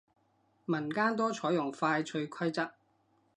[0.65, 2.71] 民間多採用快脆規則